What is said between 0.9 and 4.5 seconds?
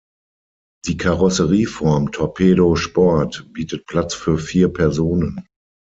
Karosserieform Torpedo Sport bietet Platz für